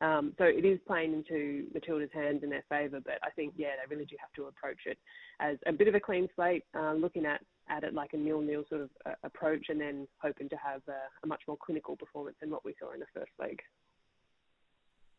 Um, 0.00 0.32
so 0.38 0.44
it 0.44 0.64
is 0.64 0.78
playing 0.86 1.12
into 1.12 1.66
Matilda's 1.74 2.10
hands 2.14 2.44
in 2.44 2.50
their 2.50 2.64
favour, 2.68 3.00
but 3.04 3.18
I 3.24 3.30
think, 3.30 3.54
yeah, 3.56 3.70
they 3.76 3.92
really 3.92 4.06
do 4.06 4.14
have 4.20 4.32
to 4.36 4.44
approach 4.44 4.78
it 4.86 4.96
as 5.40 5.56
a 5.66 5.72
bit 5.72 5.88
of 5.88 5.94
a 5.94 6.00
clean 6.00 6.28
slate, 6.36 6.64
uh, 6.78 6.92
looking 6.92 7.26
at, 7.26 7.40
at 7.68 7.82
it 7.82 7.94
like 7.94 8.12
a 8.12 8.16
nil-nil 8.16 8.64
sort 8.68 8.82
of 8.82 8.90
uh, 9.06 9.14
approach 9.24 9.66
and 9.68 9.80
then 9.80 10.06
hoping 10.22 10.48
to 10.50 10.56
have 10.56 10.82
a, 10.88 11.24
a 11.24 11.26
much 11.26 11.42
more 11.48 11.56
clinical 11.60 11.96
performance 11.96 12.36
than 12.40 12.50
what 12.50 12.64
we 12.64 12.74
saw 12.78 12.92
in 12.92 13.00
the 13.00 13.06
first 13.12 13.32
leg. 13.40 13.60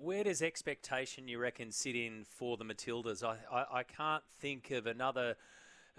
Where 0.01 0.23
does 0.23 0.41
expectation, 0.41 1.27
you 1.27 1.39
reckon, 1.39 1.73
sit 1.73 1.93
in 1.93 2.23
for 2.23 2.55
the 2.55 2.63
Matildas? 2.63 3.21
I, 3.21 3.35
I, 3.53 3.79
I, 3.79 3.83
can't 3.83 4.23
think 4.39 4.71
of 4.71 4.87
another 4.87 5.35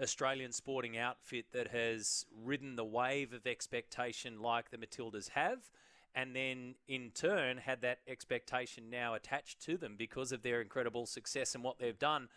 Australian 0.01 0.51
sporting 0.53 0.97
outfit 0.97 1.45
that 1.53 1.67
has 1.67 2.25
ridden 2.43 2.75
the 2.75 2.83
wave 2.83 3.31
of 3.31 3.45
expectation 3.45 4.41
like 4.41 4.71
the 4.71 4.77
Matildas 4.77 5.29
have, 5.29 5.69
and 6.15 6.35
then 6.35 6.73
in 6.87 7.11
turn 7.13 7.57
had 7.57 7.81
that 7.81 7.99
expectation 8.07 8.89
now 8.89 9.13
attached 9.13 9.61
to 9.65 9.77
them 9.77 9.97
because 9.99 10.31
of 10.31 10.41
their 10.41 10.61
incredible 10.61 11.05
success 11.05 11.53
and 11.53 11.63
what 11.63 11.77
they've 11.77 11.99
done. 11.99 12.27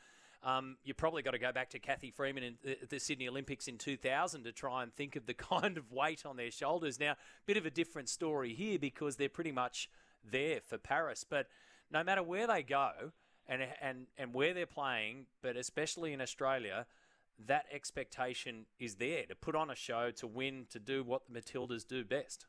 Um, 0.42 0.76
you 0.84 0.92
probably 0.92 1.22
got 1.22 1.30
to 1.30 1.38
go 1.38 1.50
back 1.50 1.70
to 1.70 1.78
Cathy 1.78 2.10
Freeman 2.10 2.42
in 2.42 2.54
the, 2.62 2.76
the, 2.90 3.00
Sydney 3.00 3.26
Olympics 3.26 3.68
in 3.68 3.78
2000 3.78 4.44
to 4.44 4.52
try 4.52 4.82
and 4.82 4.92
think 4.92 5.16
of 5.16 5.24
the 5.24 5.32
kind 5.52 5.78
of 5.78 5.90
weight 5.90 6.26
on 6.26 6.36
their 6.36 6.50
shoulders. 6.50 7.00
Now, 7.00 7.14
bit 7.46 7.56
of 7.56 7.64
a 7.64 7.70
different 7.70 8.10
story 8.10 8.52
here 8.52 8.78
because 8.78 9.16
they're 9.16 9.30
pretty 9.30 9.52
much 9.52 9.88
there 10.28 10.60
for 10.60 10.78
Paris. 10.78 11.24
But 11.28 11.48
no 11.90 12.02
matter 12.02 12.22
where 12.22 12.46
they 12.46 12.62
go 12.62 13.12
and 13.46 13.62
and 13.80 14.06
and 14.16 14.34
where 14.34 14.54
they're 14.54 14.66
playing, 14.66 15.26
but 15.42 15.56
especially 15.56 16.12
in 16.12 16.20
Australia, 16.20 16.86
that 17.46 17.66
expectation 17.72 18.66
is 18.78 18.96
there 18.96 19.24
to 19.26 19.34
put 19.34 19.54
on 19.54 19.70
a 19.70 19.74
show, 19.74 20.10
to 20.12 20.26
win, 20.26 20.66
to 20.70 20.78
do 20.78 21.02
what 21.02 21.22
the 21.28 21.40
Matildas 21.40 21.86
do 21.86 22.04
best. 22.04 22.46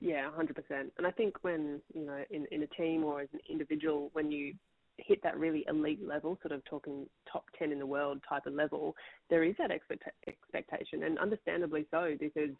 Yeah, 0.00 0.30
hundred 0.30 0.56
percent. 0.56 0.92
And 0.98 1.06
I 1.06 1.10
think 1.10 1.42
when 1.42 1.80
you 1.94 2.04
know 2.04 2.24
in 2.30 2.46
in 2.50 2.62
a 2.62 2.66
team 2.66 3.04
or 3.04 3.22
as 3.22 3.28
an 3.32 3.40
individual, 3.48 4.10
when 4.12 4.30
you 4.30 4.54
hit 4.96 5.22
that 5.22 5.38
really 5.38 5.64
elite 5.68 6.06
level, 6.06 6.38
sort 6.42 6.52
of 6.52 6.64
talking 6.64 7.06
top 7.30 7.44
10 7.58 7.72
in 7.72 7.80
the 7.80 7.86
world 7.86 8.20
type 8.28 8.46
of 8.46 8.54
level, 8.54 8.94
there 9.28 9.42
is 9.42 9.54
that 9.58 9.72
expect- 9.72 10.08
expectation, 10.28 11.02
and 11.02 11.18
understandably 11.18 11.84
so, 11.90 12.14
because 12.20 12.50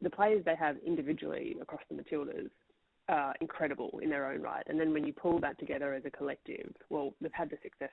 the 0.00 0.08
players 0.08 0.42
they 0.44 0.56
have 0.56 0.76
individually 0.86 1.54
across 1.60 1.82
the 1.90 2.02
Matildas 2.02 2.48
uh, 3.08 3.32
incredible 3.40 4.00
in 4.02 4.10
their 4.10 4.30
own 4.30 4.40
right. 4.40 4.64
And 4.66 4.78
then 4.78 4.92
when 4.92 5.06
you 5.06 5.12
pull 5.12 5.38
that 5.40 5.58
together 5.58 5.94
as 5.94 6.04
a 6.04 6.10
collective, 6.10 6.72
well, 6.90 7.14
they've 7.20 7.30
had 7.32 7.50
the 7.50 7.58
success 7.62 7.90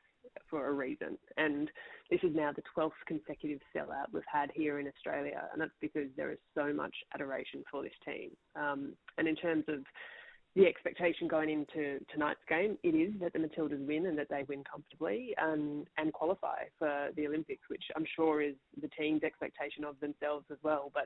for 0.49 0.67
a 0.67 0.73
reason. 0.73 1.17
And 1.37 1.69
this 2.09 2.19
is 2.23 2.35
now 2.35 2.51
the 2.51 2.63
12th 2.75 2.91
consecutive 3.07 3.59
sellout 3.75 4.11
we've 4.11 4.23
had 4.31 4.49
here 4.55 4.79
in 4.79 4.87
Australia. 4.87 5.43
And 5.51 5.61
that's 5.61 5.71
because 5.81 6.07
there 6.17 6.31
is 6.31 6.39
so 6.55 6.73
much 6.73 6.95
adoration 7.13 7.63
for 7.69 7.83
this 7.83 7.93
team. 8.05 8.31
Um, 8.55 8.93
and 9.17 9.27
in 9.27 9.35
terms 9.35 9.65
of 9.67 9.79
the 10.55 10.65
expectation 10.67 11.27
going 11.27 11.49
into 11.49 11.99
tonight's 12.11 12.39
game, 12.47 12.77
it 12.83 12.89
is 12.89 13.13
that 13.21 13.33
the 13.33 13.39
Matildas 13.39 13.85
win 13.85 14.05
and 14.05 14.17
that 14.17 14.29
they 14.29 14.43
win 14.47 14.63
comfortably 14.63 15.33
and, 15.37 15.87
and 15.97 16.13
qualify 16.13 16.63
for 16.77 17.09
the 17.15 17.27
Olympics, 17.27 17.63
which 17.69 17.83
I'm 17.95 18.05
sure 18.15 18.41
is 18.41 18.55
the 18.79 18.89
team's 18.89 19.23
expectation 19.23 19.83
of 19.83 19.99
themselves 19.99 20.45
as 20.51 20.57
well. 20.63 20.91
But 20.93 21.05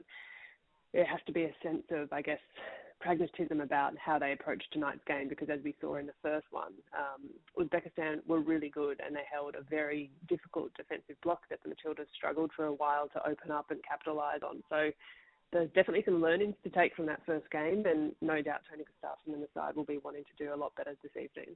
there 0.93 1.05
has 1.05 1.19
to 1.27 1.31
be 1.31 1.43
a 1.43 1.55
sense 1.63 1.83
of, 1.91 2.11
I 2.11 2.21
guess, 2.21 2.39
pragmatism 2.99 3.61
about 3.61 3.93
how 3.97 4.17
they 4.17 4.31
approach 4.31 4.63
tonight's 4.71 5.03
game 5.07 5.27
because, 5.27 5.49
as 5.49 5.59
we 5.63 5.75
saw 5.79 5.95
in 5.95 6.07
the 6.07 6.13
first 6.21 6.47
one, 6.51 6.73
um, 6.97 7.29
Uzbekistan 7.57 8.25
were 8.27 8.39
really 8.39 8.69
good 8.69 8.99
and 9.05 9.15
they 9.15 9.23
held 9.31 9.55
a 9.55 9.61
very 9.61 10.09
difficult 10.27 10.71
defensive 10.75 11.15
block 11.23 11.41
that 11.49 11.59
the 11.63 11.69
Matildas 11.69 12.07
struggled 12.15 12.51
for 12.55 12.65
a 12.65 12.73
while 12.73 13.07
to 13.09 13.27
open 13.27 13.51
up 13.51 13.71
and 13.71 13.79
capitalise 13.83 14.41
on. 14.43 14.63
So 14.69 14.91
there's 15.51 15.69
definitely 15.69 16.03
some 16.05 16.21
learnings 16.21 16.55
to 16.63 16.69
take 16.69 16.95
from 16.95 17.05
that 17.05 17.21
first 17.25 17.49
game, 17.51 17.85
and 17.85 18.13
no 18.21 18.41
doubt 18.41 18.61
Tony 18.69 18.83
Gustavsson 18.83 19.33
and 19.33 19.41
the 19.41 19.47
side 19.53 19.75
will 19.75 19.85
be 19.85 19.99
wanting 20.03 20.23
to 20.23 20.43
do 20.43 20.53
a 20.53 20.57
lot 20.57 20.75
better 20.75 20.95
this 21.03 21.11
evening. 21.15 21.55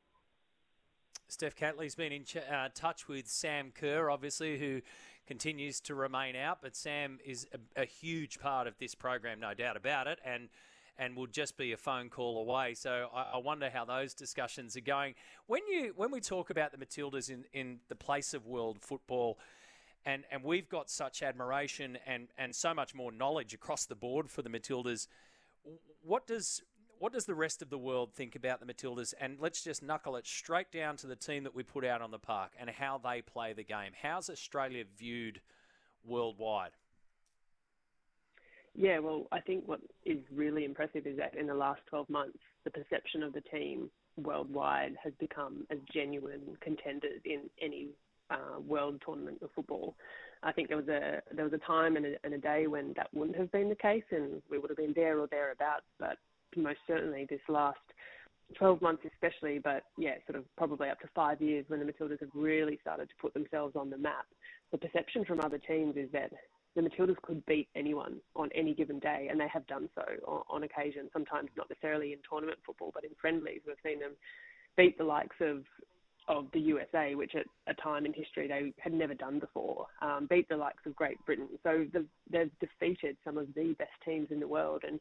Steph 1.28 1.56
Catley's 1.56 1.96
been 1.96 2.12
in 2.12 2.26
ch- 2.26 2.38
uh, 2.38 2.70
touch 2.74 3.08
with 3.08 3.28
Sam 3.28 3.72
Kerr, 3.74 4.10
obviously, 4.10 4.60
who 4.60 4.82
continues 5.26 5.80
to 5.82 5.96
remain 5.96 6.36
out, 6.36 6.60
but 6.62 6.76
Sam 6.76 7.20
is 7.24 7.48
a, 7.54 7.82
a 7.82 7.86
huge 7.86 8.40
part 8.40 8.68
of 8.68 8.78
this 8.78 8.96
program, 8.96 9.40
no 9.40 9.54
doubt 9.54 9.78
about 9.78 10.08
it, 10.08 10.20
and 10.26 10.50
and 10.98 11.16
will 11.16 11.28
just 11.28 11.58
be 11.58 11.72
a 11.72 11.78
phone 11.78 12.10
call 12.10 12.42
away. 12.42 12.74
So 12.74 13.10
I, 13.14 13.34
I, 13.34 13.38
wonder 13.38 13.70
how 13.70 13.86
those 13.86 14.14
discussions 14.14 14.78
are 14.78 14.82
going. 14.82 15.16
When 15.48 15.62
you 15.68 15.94
when 15.96 16.12
we 16.12 16.20
talk 16.20 16.50
about 16.50 16.72
the 16.72 16.78
Matildas 16.78 17.30
in, 17.30 17.46
in 17.54 17.80
the 17.90 17.96
place 17.96 18.34
of 18.34 18.46
world 18.46 18.78
football, 18.82 19.40
and, 20.06 20.24
and 20.32 20.44
we've 20.44 20.70
got 20.70 20.90
such 20.90 21.22
admiration 21.22 21.98
and, 22.06 22.28
and 22.38 22.56
so 22.56 22.74
much 22.74 22.96
more 22.96 23.12
knowledge 23.12 23.54
across 23.54 23.86
the 23.86 23.96
board 23.96 24.30
for 24.30 24.42
the 24.42 24.50
Matildas, 24.50 25.08
what 26.02 26.28
does 26.28 26.62
what 27.00 27.14
does 27.14 27.26
the 27.26 27.34
rest 27.34 27.64
of 27.64 27.72
the 27.72 27.80
world 27.80 28.14
think 28.14 28.36
about 28.36 28.60
the 28.60 28.72
Matildas? 28.72 29.16
And 29.20 29.38
let's 29.40 29.64
just 29.64 29.82
knuckle 29.82 30.18
it 30.18 30.28
straight 30.28 30.72
down 30.72 30.98
to 30.98 31.08
the 31.08 31.16
team 31.16 31.44
that 31.46 31.56
we 31.56 31.64
put 31.64 31.84
out 31.84 32.00
on 32.00 32.12
the 32.12 32.20
park 32.20 32.52
and 32.60 32.70
how 32.70 33.00
they 33.04 33.24
play 33.24 33.54
the 33.54 33.64
game. 33.64 33.94
How's 34.00 34.30
Australia 34.30 34.84
viewed 35.00 35.42
worldwide? 36.06 36.74
Yeah, 38.76 39.00
well, 39.00 39.28
I 39.32 39.42
think 39.42 39.68
what 39.68 39.82
is 40.06 40.20
really 40.34 40.64
impressive 40.64 41.06
is 41.06 41.18
that 41.18 41.36
in 41.36 41.48
the 41.48 41.54
last 41.54 41.82
12 41.90 42.10
months, 42.10 42.40
the 42.64 42.72
perception 42.72 43.22
of 43.24 43.34
the 43.34 43.42
team 43.42 43.90
worldwide 44.18 44.96
has 45.04 45.14
become 45.20 45.66
as 45.70 45.78
genuine 45.94 46.58
contenders 46.62 47.22
in 47.26 47.42
any 47.62 47.88
uh, 48.30 48.60
world 48.66 49.02
tournament 49.06 49.40
of 49.42 49.50
football. 49.54 49.96
I 50.44 50.52
think 50.52 50.70
there 50.70 50.78
was 50.78 50.88
a 50.88 51.22
there 51.36 51.44
was 51.44 51.54
a 51.54 51.60
time 51.60 51.98
and 51.98 52.06
a, 52.06 52.14
and 52.24 52.34
a 52.34 52.38
day 52.38 52.66
when 52.68 52.94
that 52.96 53.14
wouldn't 53.14 53.38
have 53.38 53.52
been 53.52 53.70
the 53.70 53.76
case, 53.76 54.04
and 54.12 54.42
we 54.50 54.58
would 54.58 54.70
have 54.70 54.78
been 54.78 54.94
there 54.96 55.20
or 55.20 55.28
thereabouts. 55.28 55.86
But 56.00 56.18
most 56.56 56.80
certainly, 56.88 57.28
this 57.30 57.42
last 57.48 57.78
12 58.58 58.82
months 58.82 59.04
especially, 59.14 59.60
but 59.60 59.84
yeah, 59.98 60.16
sort 60.26 60.38
of 60.38 60.46
probably 60.56 60.90
up 60.90 61.00
to 61.02 61.10
five 61.14 61.42
years 61.42 61.66
when 61.68 61.80
the 61.80 61.86
Matildas 61.86 62.20
have 62.20 62.30
really 62.34 62.80
started 62.82 63.10
to 63.10 63.16
put 63.22 63.34
themselves 63.34 63.76
on 63.76 63.90
the 63.90 63.98
map. 63.98 64.26
The 64.72 64.78
perception 64.78 65.26
from 65.26 65.42
other 65.42 65.58
teams 65.58 65.96
is 65.98 66.10
that 66.14 66.32
the 66.76 66.82
Matildas 66.82 67.22
could 67.22 67.46
beat 67.46 67.68
anyone 67.76 68.18
on 68.36 68.50
any 68.56 68.74
given 68.74 69.00
day, 69.00 69.28
and 69.30 69.40
they 69.40 69.48
have 69.48 69.68
done 69.68 69.90
so 69.94 70.04
on, 70.26 70.44
on 70.50 70.64
occasion. 70.64 71.10
Sometimes 71.12 71.50
not 71.58 71.70
necessarily 71.70 72.14
in 72.14 72.20
tournament 72.30 72.60
football, 72.66 72.92
but 72.94 73.04
in 73.04 73.12
friendlies, 73.20 73.62
we've 73.68 73.76
seen 73.84 74.00
them 74.00 74.12
beat 74.78 74.98
the 74.98 75.04
likes 75.04 75.36
of 75.42 75.64
of 76.28 76.46
the 76.54 76.60
USA, 76.60 77.16
which 77.16 77.34
at 77.36 77.46
a 77.68 77.74
time 77.82 78.06
in 78.06 78.14
history 78.14 78.48
they 78.48 78.74
had 78.80 78.94
never 78.94 79.14
done 79.14 79.40
before, 79.40 79.88
um, 80.02 80.28
beat 80.30 80.48
the 80.50 80.56
likes 80.56 80.86
of 80.86 80.96
Great 80.96 81.18
Britain. 81.26 81.50
So 81.64 81.86
they've, 81.92 82.06
they've 82.32 82.52
defeated 82.60 83.18
some 83.26 83.38
of 83.38 83.48
the 83.56 83.76
best 83.80 83.92
teams 84.06 84.28
in 84.30 84.40
the 84.40 84.48
world, 84.48 84.84
and 84.88 85.00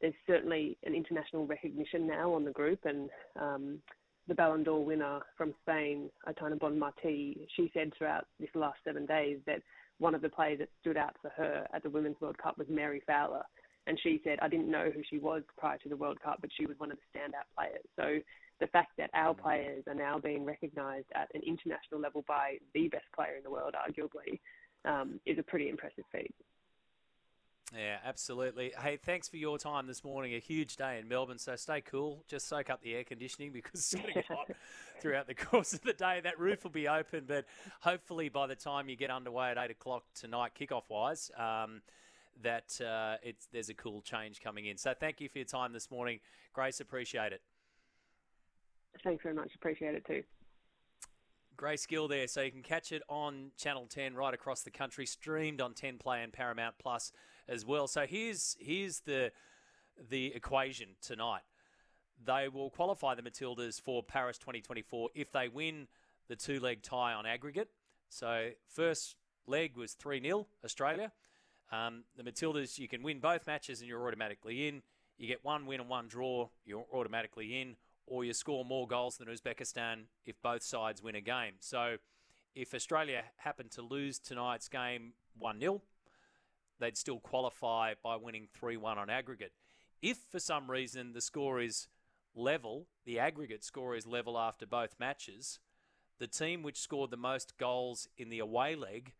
there's 0.00 0.14
certainly 0.26 0.76
an 0.84 0.94
international 0.94 1.46
recognition 1.46 2.06
now 2.06 2.32
on 2.32 2.44
the 2.44 2.50
group. 2.50 2.80
And 2.84 3.10
um, 3.40 3.78
the 4.28 4.34
Ballon 4.34 4.62
d'Or 4.62 4.84
winner 4.84 5.20
from 5.36 5.54
Spain, 5.62 6.10
Aitana 6.28 6.58
Bonmatí, 6.58 7.38
she 7.56 7.70
said 7.74 7.92
throughout 7.96 8.26
this 8.38 8.50
last 8.54 8.78
seven 8.84 9.06
days 9.06 9.38
that 9.46 9.62
one 9.98 10.14
of 10.14 10.22
the 10.22 10.28
players 10.28 10.58
that 10.60 10.68
stood 10.80 10.96
out 10.96 11.16
for 11.20 11.30
her 11.30 11.66
at 11.72 11.82
the 11.82 11.90
Women's 11.90 12.20
World 12.20 12.38
Cup 12.38 12.58
was 12.58 12.66
Mary 12.68 13.02
Fowler. 13.06 13.42
And 13.86 13.98
she 14.02 14.20
said, 14.22 14.38
I 14.42 14.48
didn't 14.48 14.70
know 14.70 14.90
who 14.94 15.02
she 15.08 15.18
was 15.18 15.42
prior 15.56 15.78
to 15.78 15.88
the 15.88 15.96
World 15.96 16.18
Cup, 16.22 16.38
but 16.40 16.50
she 16.58 16.66
was 16.66 16.78
one 16.78 16.92
of 16.92 16.98
the 16.98 17.18
standout 17.18 17.48
players. 17.56 17.84
So 17.96 18.22
the 18.60 18.66
fact 18.66 18.92
that 18.98 19.10
our 19.14 19.34
players 19.34 19.84
are 19.86 19.94
now 19.94 20.18
being 20.18 20.44
recognised 20.44 21.06
at 21.14 21.28
an 21.34 21.40
international 21.46 22.00
level 22.00 22.24
by 22.28 22.58
the 22.74 22.88
best 22.88 23.06
player 23.14 23.36
in 23.36 23.42
the 23.42 23.50
world, 23.50 23.74
arguably, 23.74 24.40
um, 24.84 25.20
is 25.26 25.38
a 25.38 25.42
pretty 25.42 25.68
impressive 25.68 26.04
feat. 26.12 26.34
Yeah, 27.76 27.98
absolutely. 28.04 28.72
Hey, 28.80 28.96
thanks 28.96 29.28
for 29.28 29.36
your 29.36 29.58
time 29.58 29.86
this 29.86 30.02
morning. 30.02 30.34
A 30.34 30.38
huge 30.38 30.76
day 30.76 30.98
in 30.98 31.06
Melbourne, 31.06 31.38
so 31.38 31.54
stay 31.56 31.82
cool. 31.82 32.24
Just 32.26 32.48
soak 32.48 32.70
up 32.70 32.82
the 32.82 32.94
air 32.94 33.04
conditioning 33.04 33.52
because 33.52 33.80
it's 33.80 33.94
going 33.94 34.06
to 34.06 34.12
get 34.14 34.26
hot 34.26 34.50
throughout 35.00 35.26
the 35.26 35.34
course 35.34 35.74
of 35.74 35.82
the 35.82 35.92
day. 35.92 36.20
That 36.22 36.38
roof 36.38 36.64
will 36.64 36.70
be 36.70 36.88
open, 36.88 37.24
but 37.26 37.44
hopefully 37.80 38.30
by 38.30 38.46
the 38.46 38.54
time 38.54 38.88
you 38.88 38.96
get 38.96 39.10
underway 39.10 39.50
at 39.50 39.58
eight 39.58 39.70
o'clock 39.70 40.04
tonight, 40.14 40.52
kickoff 40.58 40.84
wise, 40.88 41.30
um, 41.36 41.82
that 42.42 42.80
uh, 42.80 43.16
it's 43.22 43.48
there's 43.52 43.68
a 43.68 43.74
cool 43.74 44.00
change 44.00 44.40
coming 44.40 44.66
in. 44.66 44.78
So 44.78 44.94
thank 44.98 45.20
you 45.20 45.28
for 45.28 45.38
your 45.38 45.44
time 45.44 45.72
this 45.72 45.90
morning, 45.90 46.20
Grace. 46.54 46.80
Appreciate 46.80 47.32
it. 47.32 47.42
Thanks 49.04 49.22
very 49.22 49.34
much. 49.34 49.54
Appreciate 49.54 49.94
it 49.94 50.06
too. 50.06 50.22
Grace 51.56 51.86
Gill 51.86 52.08
there. 52.08 52.28
So 52.28 52.40
you 52.40 52.52
can 52.52 52.62
catch 52.62 52.92
it 52.92 53.02
on 53.08 53.50
Channel 53.58 53.86
10 53.90 54.14
right 54.14 54.32
across 54.32 54.62
the 54.62 54.70
country, 54.70 55.04
streamed 55.04 55.60
on 55.60 55.74
10 55.74 55.98
Play 55.98 56.22
and 56.22 56.32
Paramount 56.32 56.76
Plus 56.78 57.12
as 57.48 57.64
well. 57.64 57.86
So 57.86 58.06
here's 58.06 58.56
here's 58.60 59.00
the 59.00 59.32
the 60.10 60.34
equation 60.34 60.88
tonight. 61.00 61.42
They 62.24 62.48
will 62.48 62.70
qualify 62.70 63.14
the 63.14 63.22
Matildas 63.22 63.80
for 63.80 64.02
Paris 64.02 64.38
2024 64.38 65.10
if 65.14 65.30
they 65.32 65.48
win 65.48 65.86
the 66.28 66.36
two 66.36 66.60
leg 66.60 66.82
tie 66.82 67.12
on 67.12 67.26
aggregate. 67.26 67.68
So 68.08 68.50
first 68.68 69.16
leg 69.46 69.76
was 69.76 69.94
3 69.94 70.20
0 70.22 70.46
Australia. 70.64 71.12
Um, 71.70 72.04
the 72.16 72.22
Matildas, 72.22 72.78
you 72.78 72.88
can 72.88 73.02
win 73.02 73.20
both 73.20 73.46
matches 73.46 73.80
and 73.80 73.88
you're 73.88 74.06
automatically 74.06 74.68
in. 74.68 74.82
You 75.16 75.26
get 75.26 75.44
one 75.44 75.66
win 75.66 75.80
and 75.80 75.88
one 75.88 76.08
draw, 76.08 76.48
you're 76.64 76.86
automatically 76.92 77.60
in 77.60 77.76
or 78.06 78.24
you 78.24 78.32
score 78.32 78.64
more 78.64 78.86
goals 78.86 79.18
than 79.18 79.28
Uzbekistan 79.28 80.04
if 80.24 80.40
both 80.42 80.62
sides 80.62 81.02
win 81.02 81.14
a 81.14 81.20
game. 81.20 81.54
So 81.60 81.96
if 82.54 82.74
Australia 82.74 83.22
happen 83.36 83.68
to 83.70 83.82
lose 83.82 84.18
tonight's 84.18 84.68
game 84.68 85.12
1 85.38 85.60
0, 85.60 85.82
they'd 86.78 86.96
still 86.96 87.20
qualify 87.20 87.94
by 88.02 88.16
winning 88.16 88.48
3 88.54 88.76
1 88.76 88.98
on 88.98 89.10
aggregate. 89.10 89.52
If 90.00 90.18
for 90.30 90.38
some 90.38 90.70
reason 90.70 91.12
the 91.12 91.20
score 91.20 91.60
is 91.60 91.88
level, 92.34 92.86
the 93.04 93.18
aggregate 93.18 93.64
score 93.64 93.96
is 93.96 94.06
level 94.06 94.38
after 94.38 94.66
both 94.66 94.94
matches, 94.98 95.58
the 96.18 96.26
team 96.26 96.62
which 96.62 96.80
scored 96.80 97.10
the 97.10 97.16
most 97.16 97.58
goals 97.58 98.08
in 98.16 98.28
the 98.28 98.38
away 98.38 98.74
leg 98.74 99.12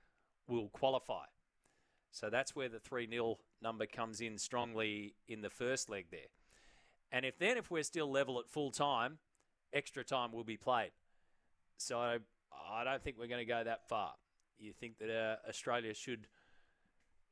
will 0.46 0.68
qualify. 0.68 1.24
So 2.10 2.30
that's 2.30 2.56
where 2.56 2.68
the 2.68 2.80
3 2.80 3.08
0 3.08 3.38
number 3.62 3.86
comes 3.86 4.20
in 4.20 4.38
strongly 4.38 5.14
in 5.26 5.42
the 5.42 5.50
first 5.50 5.88
leg 5.88 6.06
there. 6.10 6.30
And 7.10 7.24
if 7.24 7.38
then, 7.38 7.56
if 7.56 7.70
we're 7.70 7.82
still 7.82 8.10
level 8.10 8.38
at 8.38 8.48
full 8.48 8.70
time, 8.70 9.18
extra 9.72 10.04
time 10.04 10.32
will 10.32 10.44
be 10.44 10.56
played. 10.56 10.90
So 11.76 12.18
I 12.70 12.84
don't 12.84 13.02
think 13.02 13.16
we're 13.18 13.28
going 13.28 13.46
to 13.46 13.52
go 13.52 13.62
that 13.64 13.88
far. 13.88 14.14
You 14.58 14.72
think 14.72 14.98
that 14.98 15.10
uh, 15.10 15.48
Australia 15.48 15.94
should 15.94 16.26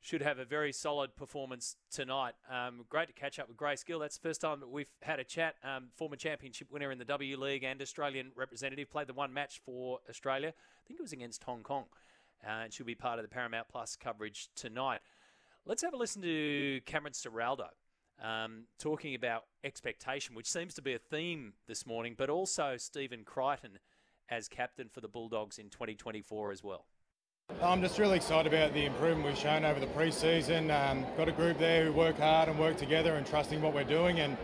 should 0.07 0.21
have 0.21 0.39
a 0.39 0.45
very 0.45 0.71
solid 0.71 1.13
performance 1.17 1.75
tonight. 1.91 2.33
Um, 2.49 2.85
great 2.87 3.07
to 3.07 3.13
catch 3.13 3.39
up 3.39 3.49
with 3.49 3.57
Grace 3.57 3.83
Gill. 3.83 3.99
That's 3.99 4.17
the 4.17 4.25
first 4.25 4.39
time 4.39 4.61
that 4.61 4.69
we've 4.69 4.87
had 5.01 5.19
a 5.19 5.25
chat. 5.25 5.55
Um, 5.65 5.89
former 5.97 6.15
championship 6.15 6.71
winner 6.71 6.91
in 6.91 6.97
the 6.97 7.03
W 7.03 7.37
League 7.37 7.65
and 7.65 7.81
Australian 7.81 8.31
representative. 8.33 8.89
Played 8.89 9.07
the 9.07 9.13
one 9.13 9.33
match 9.33 9.59
for 9.65 9.99
Australia. 10.09 10.53
I 10.55 10.87
think 10.87 11.01
it 11.01 11.03
was 11.03 11.11
against 11.11 11.43
Hong 11.43 11.61
Kong. 11.61 11.85
Uh, 12.41 12.63
and 12.63 12.73
she'll 12.73 12.85
be 12.85 12.95
part 12.95 13.19
of 13.19 13.23
the 13.23 13.29
Paramount 13.29 13.67
Plus 13.67 13.97
coverage 13.97 14.47
tonight. 14.55 15.01
Let's 15.65 15.81
have 15.81 15.93
a 15.93 15.97
listen 15.97 16.21
to 16.21 16.79
Cameron 16.85 17.11
Ciraldo 17.11 17.67
um, 18.23 18.63
talking 18.79 19.13
about 19.13 19.43
expectation, 19.65 20.35
which 20.35 20.49
seems 20.49 20.73
to 20.75 20.81
be 20.81 20.93
a 20.93 20.99
theme 20.99 21.51
this 21.67 21.85
morning, 21.85 22.15
but 22.17 22.29
also 22.29 22.77
Stephen 22.77 23.25
Crichton 23.25 23.79
as 24.29 24.47
captain 24.47 24.87
for 24.87 25.01
the 25.01 25.09
Bulldogs 25.09 25.57
in 25.57 25.69
2024 25.69 26.53
as 26.53 26.63
well. 26.63 26.85
I'm 27.61 27.81
just 27.81 27.97
really 27.97 28.17
excited 28.17 28.53
about 28.53 28.73
the 28.73 28.85
improvement 28.85 29.25
we've 29.25 29.37
shown 29.37 29.65
over 29.65 29.79
the 29.79 29.87
pre-season. 29.87 30.69
Um, 30.69 31.05
got 31.17 31.27
a 31.27 31.31
group 31.31 31.57
there 31.57 31.85
who 31.85 31.91
work 31.91 32.19
hard 32.19 32.49
and 32.49 32.59
work 32.59 32.77
together 32.77 33.15
and 33.15 33.25
trusting 33.25 33.63
what 33.63 33.73
we're 33.73 33.83
doing, 33.83 34.19
and 34.19 34.37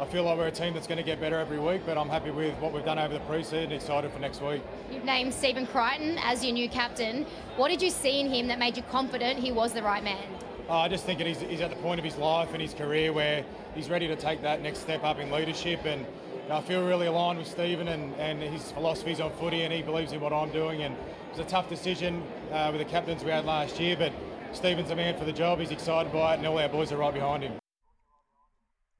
I 0.00 0.06
feel 0.06 0.22
like 0.22 0.38
we're 0.38 0.46
a 0.46 0.50
team 0.50 0.72
that's 0.72 0.86
going 0.86 0.96
to 0.96 1.04
get 1.04 1.20
better 1.20 1.38
every 1.38 1.58
week. 1.58 1.82
But 1.84 1.98
I'm 1.98 2.08
happy 2.08 2.30
with 2.30 2.56
what 2.58 2.72
we've 2.72 2.84
done 2.84 2.98
over 2.98 3.12
the 3.12 3.20
pre-season. 3.20 3.72
Excited 3.72 4.10
for 4.10 4.20
next 4.20 4.40
week. 4.40 4.62
You've 4.90 5.04
named 5.04 5.34
Stephen 5.34 5.66
Crichton 5.66 6.18
as 6.22 6.42
your 6.42 6.54
new 6.54 6.68
captain. 6.68 7.26
What 7.56 7.68
did 7.68 7.82
you 7.82 7.90
see 7.90 8.20
in 8.20 8.30
him 8.30 8.46
that 8.46 8.58
made 8.58 8.76
you 8.76 8.82
confident 8.84 9.38
he 9.38 9.52
was 9.52 9.74
the 9.74 9.82
right 9.82 10.02
man? 10.02 10.26
Uh, 10.66 10.78
I 10.78 10.88
just 10.88 11.04
think 11.04 11.20
he's, 11.20 11.40
he's 11.40 11.60
at 11.60 11.68
the 11.68 11.76
point 11.76 11.98
of 11.98 12.04
his 12.06 12.16
life 12.16 12.54
and 12.54 12.62
his 12.62 12.72
career 12.72 13.12
where 13.12 13.44
he's 13.74 13.90
ready 13.90 14.06
to 14.06 14.16
take 14.16 14.40
that 14.42 14.62
next 14.62 14.78
step 14.78 15.04
up 15.04 15.18
in 15.18 15.30
leadership. 15.30 15.84
And 15.84 16.06
you 16.46 16.52
know, 16.52 16.58
I 16.58 16.62
feel 16.62 16.86
really 16.86 17.08
aligned 17.08 17.40
with 17.40 17.48
Stephen 17.48 17.88
and, 17.88 18.14
and 18.14 18.40
his 18.40 18.70
philosophies 18.70 19.18
on 19.20 19.32
footy, 19.32 19.62
and 19.62 19.72
he 19.72 19.82
believes 19.82 20.12
in 20.12 20.20
what 20.20 20.32
I'm 20.32 20.52
doing. 20.52 20.82
And 20.82 20.94
it 20.94 21.30
was 21.32 21.40
a 21.40 21.48
tough 21.48 21.68
decision 21.68 22.22
uh, 22.52 22.68
with 22.70 22.80
the 22.80 22.84
captains 22.84 23.24
we 23.24 23.32
had 23.32 23.44
last 23.44 23.80
year, 23.80 23.96
but 23.96 24.12
Stephen's 24.52 24.90
a 24.90 24.94
man 24.94 25.18
for 25.18 25.24
the 25.24 25.32
job. 25.32 25.58
He's 25.58 25.72
excited 25.72 26.12
by 26.12 26.34
it, 26.34 26.36
and 26.38 26.46
all 26.46 26.56
our 26.56 26.68
boys 26.68 26.92
are 26.92 26.98
right 26.98 27.12
behind 27.12 27.42
him. 27.42 27.54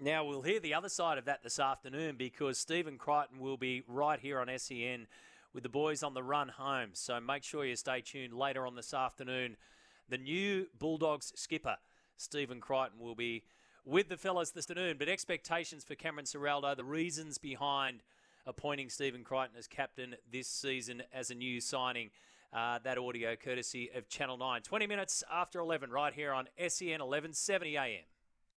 Now, 0.00 0.24
we'll 0.24 0.42
hear 0.42 0.58
the 0.58 0.74
other 0.74 0.88
side 0.88 1.18
of 1.18 1.26
that 1.26 1.44
this 1.44 1.60
afternoon 1.60 2.16
because 2.18 2.58
Stephen 2.58 2.98
Crichton 2.98 3.38
will 3.38 3.56
be 3.56 3.84
right 3.86 4.18
here 4.18 4.40
on 4.40 4.48
SEN 4.58 5.06
with 5.54 5.62
the 5.62 5.68
boys 5.68 6.02
on 6.02 6.14
the 6.14 6.24
run 6.24 6.48
home. 6.48 6.90
So 6.94 7.20
make 7.20 7.44
sure 7.44 7.64
you 7.64 7.76
stay 7.76 8.00
tuned 8.00 8.34
later 8.34 8.66
on 8.66 8.74
this 8.74 8.92
afternoon 8.92 9.56
the 10.08 10.18
new 10.18 10.66
Bulldogs 10.78 11.32
skipper, 11.34 11.76
Stephen 12.16 12.60
Crichton, 12.60 12.98
will 12.98 13.14
be 13.14 13.44
with 13.86 14.08
the 14.08 14.16
fellas 14.16 14.50
this 14.50 14.68
afternoon. 14.68 14.96
But 14.98 15.08
expectations 15.08 15.84
for 15.84 15.94
Cameron 15.94 16.26
Ciraldo, 16.26 16.76
the 16.76 16.84
reasons 16.84 17.38
behind 17.38 18.02
appointing 18.46 18.90
Stephen 18.90 19.24
Crichton 19.24 19.56
as 19.58 19.66
captain 19.66 20.16
this 20.30 20.48
season 20.48 21.02
as 21.14 21.30
a 21.30 21.34
new 21.34 21.60
signing. 21.60 22.10
Uh, 22.52 22.78
that 22.84 22.96
audio 22.96 23.36
courtesy 23.36 23.90
of 23.94 24.08
Channel 24.08 24.36
9. 24.36 24.62
20 24.62 24.86
minutes 24.86 25.22
after 25.32 25.58
11, 25.60 25.90
right 25.90 26.14
here 26.14 26.32
on 26.32 26.46
SEN 26.58 27.00
1170 27.00 27.76
AM. 27.76 28.04